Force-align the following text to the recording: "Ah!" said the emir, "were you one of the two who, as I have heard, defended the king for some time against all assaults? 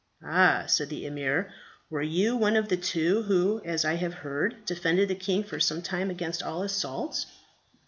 "Ah!" 0.25 0.65
said 0.65 0.89
the 0.89 1.05
emir, 1.05 1.53
"were 1.91 2.01
you 2.01 2.35
one 2.35 2.55
of 2.55 2.69
the 2.69 2.75
two 2.75 3.21
who, 3.21 3.61
as 3.63 3.85
I 3.85 3.93
have 3.97 4.15
heard, 4.15 4.65
defended 4.65 5.09
the 5.09 5.13
king 5.13 5.43
for 5.43 5.59
some 5.59 5.83
time 5.83 6.09
against 6.09 6.41
all 6.41 6.63
assaults? 6.63 7.27